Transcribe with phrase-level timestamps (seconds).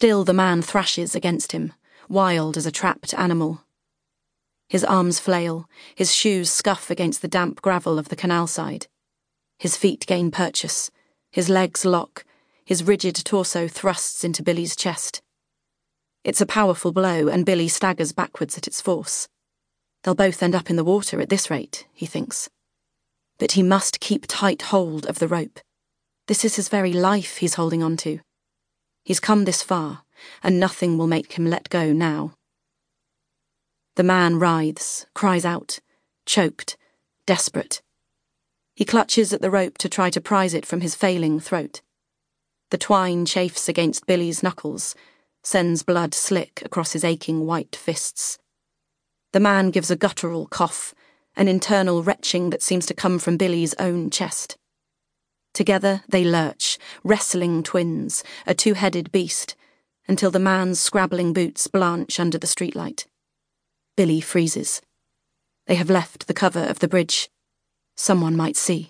[0.00, 1.74] Still, the man thrashes against him,
[2.08, 3.66] wild as a trapped animal.
[4.66, 8.86] His arms flail, his shoes scuff against the damp gravel of the canal side.
[9.58, 10.90] His feet gain purchase,
[11.30, 12.24] his legs lock,
[12.64, 15.20] his rigid torso thrusts into Billy's chest.
[16.24, 19.28] It's a powerful blow, and Billy staggers backwards at its force.
[20.02, 22.48] They'll both end up in the water at this rate, he thinks.
[23.38, 25.60] But he must keep tight hold of the rope.
[26.26, 28.20] This is his very life he's holding on to.
[29.10, 30.04] He's come this far,
[30.40, 32.34] and nothing will make him let go now.
[33.96, 35.80] The man writhes, cries out,
[36.26, 36.76] choked,
[37.26, 37.82] desperate.
[38.72, 41.82] He clutches at the rope to try to prise it from his failing throat.
[42.70, 44.94] The twine chafes against Billy's knuckles,
[45.42, 48.38] sends blood slick across his aching white fists.
[49.32, 50.94] The man gives a guttural cough,
[51.34, 54.56] an internal retching that seems to come from Billy's own chest.
[55.60, 59.56] Together they lurch, wrestling twins, a two headed beast,
[60.08, 63.04] until the man's scrabbling boots blanch under the streetlight.
[63.94, 64.80] Billy freezes.
[65.66, 67.28] They have left the cover of the bridge.
[67.94, 68.88] Someone might see.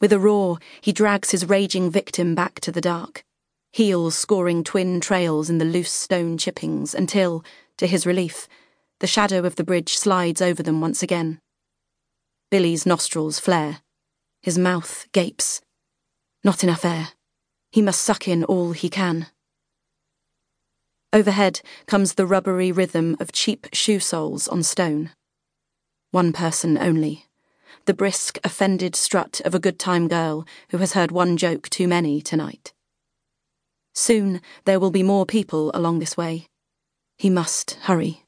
[0.00, 3.24] With a roar, he drags his raging victim back to the dark,
[3.72, 7.44] heels scoring twin trails in the loose stone chippings until,
[7.78, 8.46] to his relief,
[9.00, 11.40] the shadow of the bridge slides over them once again.
[12.48, 13.80] Billy's nostrils flare.
[14.44, 15.62] His mouth gapes.
[16.44, 17.12] Not enough air.
[17.72, 19.28] He must suck in all he can.
[21.14, 25.12] Overhead comes the rubbery rhythm of cheap shoe soles on stone.
[26.10, 27.24] One person only.
[27.86, 31.88] The brisk, offended strut of a good time girl who has heard one joke too
[31.88, 32.74] many tonight.
[33.94, 36.48] Soon there will be more people along this way.
[37.16, 38.24] He must hurry.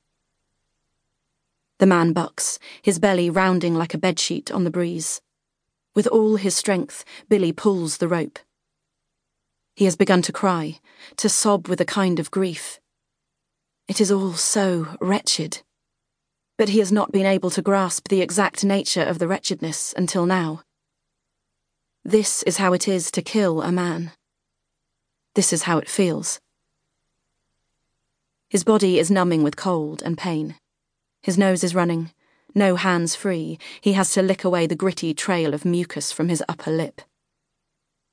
[1.78, 5.20] The man bucks, his belly rounding like a bedsheet on the breeze.
[5.96, 8.38] With all his strength, Billy pulls the rope.
[9.74, 10.78] He has begun to cry,
[11.16, 12.78] to sob with a kind of grief.
[13.88, 15.62] It is all so wretched.
[16.58, 20.26] But he has not been able to grasp the exact nature of the wretchedness until
[20.26, 20.62] now.
[22.04, 24.12] This is how it is to kill a man.
[25.34, 26.40] This is how it feels.
[28.50, 30.56] His body is numbing with cold and pain.
[31.22, 32.10] His nose is running.
[32.56, 33.58] No hands free.
[33.82, 37.02] He has to lick away the gritty trail of mucus from his upper lip.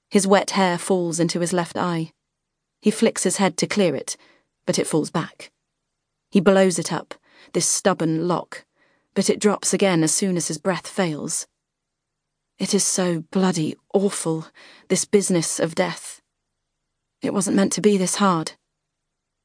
[0.09, 2.11] His wet hair falls into his left eye.
[2.81, 4.17] He flicks his head to clear it,
[4.65, 5.49] but it falls back.
[6.29, 7.13] He blows it up,
[7.53, 8.65] this stubborn lock,
[9.13, 11.47] but it drops again as soon as his breath fails.
[12.59, 14.47] It is so bloody awful,
[14.89, 16.19] this business of death.
[17.21, 18.51] It wasn't meant to be this hard.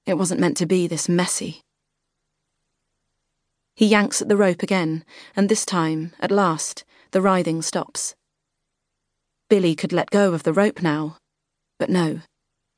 [0.07, 1.63] It wasn't meant to be this messy.
[3.79, 5.05] He yanks at the rope again,
[5.37, 8.17] and this time, at last, the writhing stops.
[9.49, 11.17] Billy could let go of the rope now,
[11.79, 12.23] but no,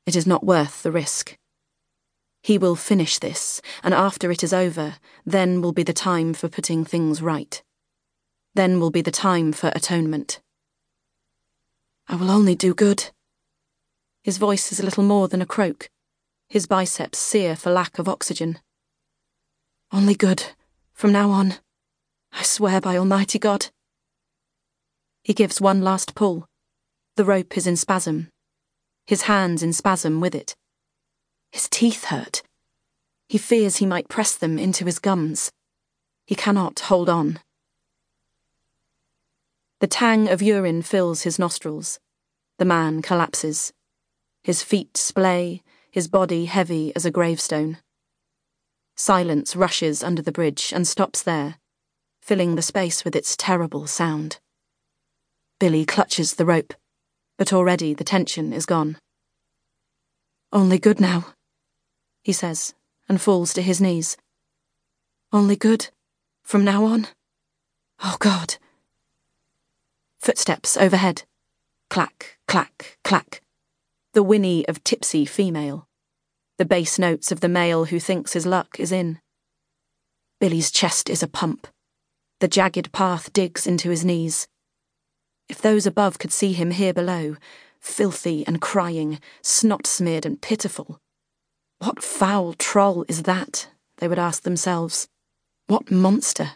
[0.05, 1.35] it is not worth the risk.
[2.43, 6.47] He will finish this, and after it is over, then will be the time for
[6.47, 7.63] putting things right.
[8.53, 10.39] Then will be the time for atonement.
[12.07, 13.09] I will only do good.
[14.21, 15.89] His voice is a little more than a croak.
[16.47, 18.59] His biceps sear for lack of oxygen.
[19.91, 20.45] Only good.
[21.01, 21.55] From now on,
[22.31, 23.71] I swear by Almighty God.
[25.23, 26.45] He gives one last pull.
[27.15, 28.29] The rope is in spasm.
[29.07, 30.55] His hands in spasm with it.
[31.51, 32.43] His teeth hurt.
[33.27, 35.51] He fears he might press them into his gums.
[36.27, 37.39] He cannot hold on.
[39.79, 41.99] The tang of urine fills his nostrils.
[42.59, 43.73] The man collapses.
[44.43, 47.79] His feet splay, his body heavy as a gravestone.
[49.01, 51.55] Silence rushes under the bridge and stops there,
[52.21, 54.37] filling the space with its terrible sound.
[55.59, 56.75] Billy clutches the rope,
[57.35, 58.99] but already the tension is gone.
[60.53, 61.33] Only good now,
[62.23, 62.75] he says,
[63.09, 64.17] and falls to his knees.
[65.33, 65.89] Only good,
[66.43, 67.07] from now on?
[68.03, 68.57] Oh God.
[70.19, 71.23] Footsteps overhead.
[71.89, 73.41] Clack, clack, clack.
[74.13, 75.87] The whinny of tipsy female
[76.61, 79.19] the bass notes of the male who thinks his luck is in.
[80.39, 81.67] Billy's chest is a pump.
[82.39, 84.47] The jagged path digs into his knees.
[85.49, 87.37] If those above could see him here below,
[87.79, 90.99] filthy and crying, snot smeared and pitiful,
[91.79, 93.67] what foul troll is that?
[93.97, 95.07] They would ask themselves.
[95.65, 96.51] What monster?